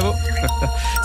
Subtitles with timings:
[0.00, 0.14] Véro.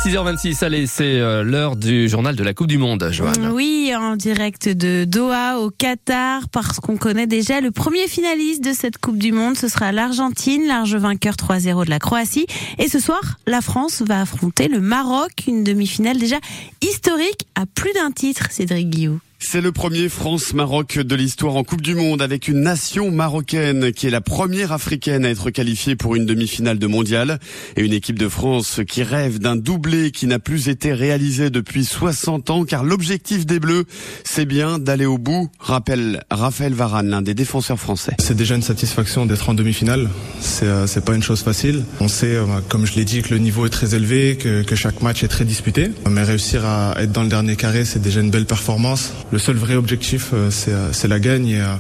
[0.06, 3.50] 6h26, allez, c'est euh, l'heure du journal de la Coupe du Monde, Joanne.
[3.52, 8.72] Oui, en direct de Doha au Qatar, parce qu'on connaît déjà le premier finaliste de
[8.72, 9.58] cette Coupe du Monde.
[9.58, 12.46] Ce sera l'Argentine, large vainqueur 3-0 de la Croatie.
[12.78, 16.38] Et ce soir, la France va affronter le Maroc, une demi-finale déjà
[16.84, 19.20] historique à plus d'un titre, Cédric Guillou.
[19.46, 24.08] C'est le premier France-Maroc de l'histoire en Coupe du Monde avec une nation marocaine qui
[24.08, 27.40] est la première africaine à être qualifiée pour une demi-finale de mondial
[27.76, 31.86] et une équipe de France qui rêve d'un doublé qui n'a plus été réalisé depuis
[31.86, 33.84] 60 ans car l'objectif des Bleus
[34.24, 38.14] c'est bien d'aller au bout, rappelle Raphaël Varane, l'un des défenseurs français.
[38.20, 41.84] C'est déjà une satisfaction d'être en demi-finale, c'est euh, pas une chose facile.
[42.00, 45.02] On sait, euh, comme je l'ai dit, que le niveau est très élevé, que chaque
[45.02, 48.32] match est très disputé, mais réussir à être dans le dernier carré c'est déjà une
[48.32, 49.14] belle performance.
[49.34, 51.56] Le seul vrai objectif, euh, c'est la gagne.
[51.56, 51.76] Euh,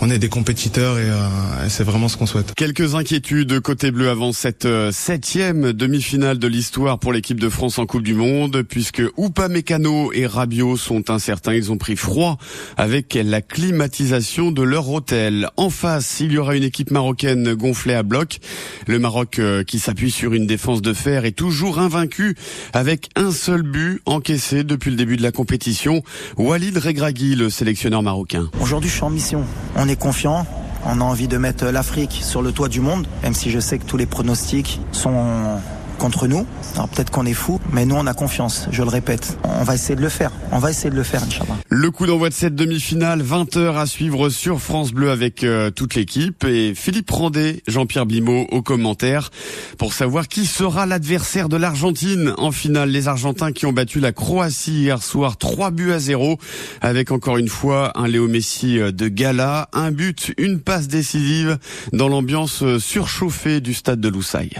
[0.00, 2.52] on est des compétiteurs et, et c'est vraiment ce qu'on souhaite.
[2.56, 7.86] Quelques inquiétudes côté bleu avant cette septième demi-finale de l'histoire pour l'équipe de France en
[7.86, 11.54] Coupe du Monde, puisque Upamecano et Rabiot sont incertains.
[11.54, 12.38] Ils ont pris froid
[12.76, 15.48] avec la climatisation de leur hôtel.
[15.56, 18.38] En face, il y aura une équipe marocaine gonflée à bloc.
[18.86, 22.36] Le Maroc qui s'appuie sur une défense de fer est toujours invaincu
[22.72, 26.02] avec un seul but encaissé depuis le début de la compétition.
[26.36, 28.50] Walid Regragui, le sélectionneur marocain.
[28.60, 29.44] Aujourd'hui, je suis en mission.
[29.76, 30.46] On est confiant.
[30.84, 33.78] On a envie de mettre l'Afrique sur le toit du monde, même si je sais
[33.78, 35.58] que tous les pronostics sont
[36.02, 36.44] contre nous.
[36.74, 39.38] Alors peut-être qu'on est fou, mais nous on a confiance, je le répète.
[39.44, 40.32] On va essayer de le faire.
[40.50, 41.54] On va essayer de le faire, Inch'Allah.
[41.68, 45.94] Le coup d'envoi de cette demi-finale, 20h à suivre sur France Bleu avec euh, toute
[45.94, 49.30] l'équipe et Philippe Randet, Jean-Pierre Blimaud au commentaire
[49.78, 52.90] pour savoir qui sera l'adversaire de l'Argentine en finale.
[52.90, 56.36] Les Argentins qui ont battu la Croatie hier soir 3 buts à 0
[56.80, 61.58] avec encore une fois un Léo Messi euh, de gala, un but, une passe décisive
[61.92, 64.50] dans l'ambiance euh, surchauffée du stade de Loussaï.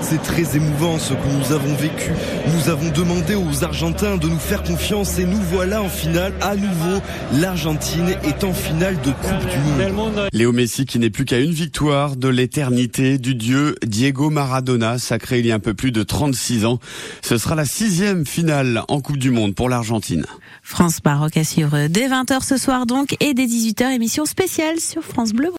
[0.00, 2.10] C'est très émouvant ce que nous avons vécu.
[2.54, 6.54] Nous avons demandé aux Argentins de nous faire confiance et nous voilà en finale à
[6.56, 7.00] nouveau.
[7.32, 10.28] L'Argentine est en finale de Coupe du Monde.
[10.32, 15.40] Léo Messi qui n'est plus qu'à une victoire de l'éternité du dieu Diego Maradona, sacré
[15.40, 16.78] il y a un peu plus de 36 ans.
[17.22, 20.26] Ce sera la sixième finale en Coupe du Monde pour l'Argentine.
[20.62, 25.32] France-Maroc à suivre dès 20h ce soir donc et dès 18h émission spéciale sur France
[25.32, 25.50] Bleu.